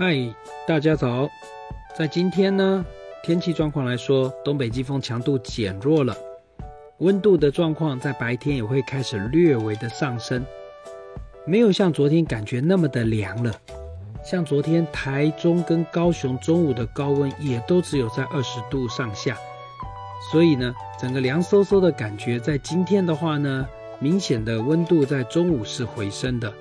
[0.00, 0.16] 嗨，
[0.64, 1.28] 大家早！
[1.92, 2.86] 在今天呢，
[3.24, 6.16] 天气状况来说，东北季风强度减弱了，
[6.98, 10.46] 温度的状况在白天也会开始略微的上升，
[11.44, 13.52] 没有像昨天感觉那么的凉了。
[14.24, 19.36] 像昨天台中跟高雄中午的高温也都只有在二十度上下，
[20.30, 23.66] 所以呢，整个凉飕飕的感觉在今天的话呢，
[23.98, 26.54] 明显的温度在中午是回升的。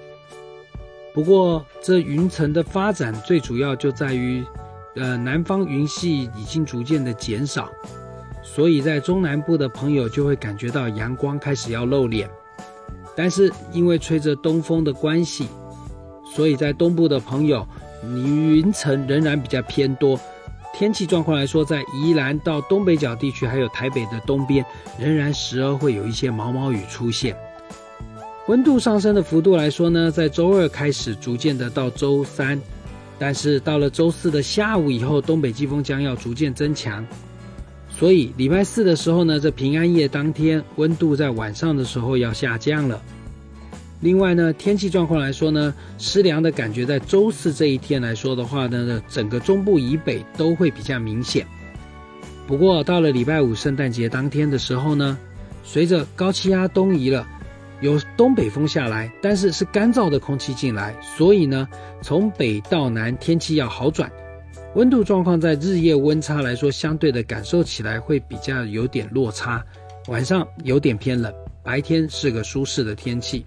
[1.17, 4.45] 不过，这云层的发展最主要就在于，
[4.95, 7.71] 呃，南方云系已经逐渐的减少，
[8.43, 12.29] 所以在中南部的朋友就会感觉到阳光开始要露脸。
[13.15, 15.47] 但是因为吹着东风的关系，
[16.35, 17.67] 所以在东部的朋友，
[18.03, 18.23] 你
[18.55, 20.19] 云层仍然比较偏多。
[20.71, 24.63] 天气状况来说，在宜兰到东北角地区，还有台北的东边，
[24.99, 27.35] 仍然时而会有一些毛毛雨出现。
[28.47, 32.57] 温度上升的幅度来说呢，在周二开始逐渐的到周三，
[33.19, 37.05] 但是到了周四的下午以后，东北季风将要逐渐增强，
[37.89, 43.01] 所以礼拜四的时候呢，这平安夜当天温度在晚上的时候要下降了。
[43.99, 51.45] 另外呢，天气状况来说呢，湿凉的感觉在周四这一天来说的话呢，整个中部以北都会比较明显。
[52.47, 55.17] 不过到了礼拜五圣诞节当天的时候呢，
[55.65, 57.27] 随着高气压东移了。
[57.81, 61.67] 有东北风下来，但是是干燥的空气进来，所以呢，
[62.01, 64.11] 从北到南天气要好转。
[64.75, 69.63] 温度状况在日夜温差来说，相对的感受起来会比较有点落差。
[70.07, 71.33] 晚上有点偏冷，
[71.63, 73.45] 白天是个舒适的天气。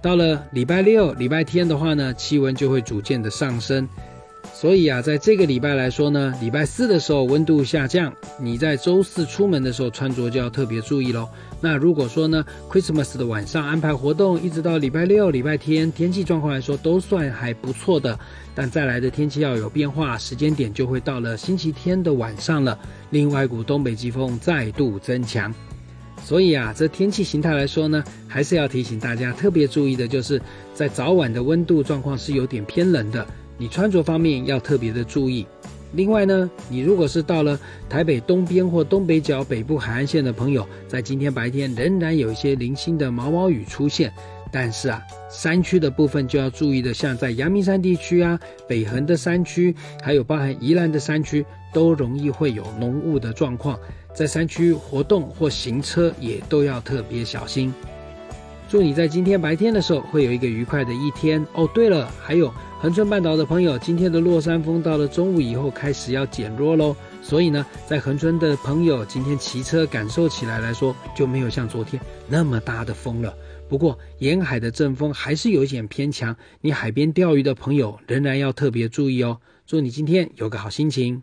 [0.00, 3.88] 到了礼拜六、礼拜天的话呢，气温就会逐渐的上升。
[4.54, 11.28] 所以啊，在这个礼拜来说呢，礼拜四的时候温度下降，你在周四出门的时候穿着就要特别注意喽。
[11.60, 18.18] 那如果说呢，Christmas 的晚上安排活动，一直到礼拜六、礼拜天，天气状况来说都算还不错的。
[18.54, 22.78] 但再来的天气要有变化，时间点就会到了星期天的晚上了。
[23.10, 25.52] 另外一股东北季风再度增强，
[26.22, 30.40] 所以啊，这天气形态来说呢，还是要提醒大家特别注意的，就是
[30.74, 33.26] 在早晚的温度状况是有点偏冷的。
[33.62, 35.46] 你穿着方面要特别的注意。
[35.92, 37.56] 另外呢，你如果是到了
[37.88, 44.12] 台北东边或东北角北部海岸线的朋友，在今天白天仍然有一些零星的毛毛雨出现。
[44.50, 48.36] 但是啊，山区的部分就要注意的，像在阳明山地区啊、
[48.66, 49.72] 北横的山区，
[50.02, 53.78] 还有包含宜兰的山区，都容易会有浓雾的状况。
[54.12, 57.72] 在山区活动或行车也都要特别小心。
[58.68, 61.68] 祝你在今天白天的时候会有一个愉快的一天哦。
[61.72, 62.52] 对了，还有
[62.82, 66.96] 恒春半岛的朋友，今天的落山风到了中午以后开始要减弱喽。
[67.22, 73.32] 所以呢，在恒春的朋友今天骑车感受起来来说就没有像昨天那么大的风了。
[73.68, 79.38] 不过沿海的阵风还是有一点偏强，你海边钓鱼的朋友仍然要特别注意哦。
[79.64, 81.22] 祝你今天有个好心情。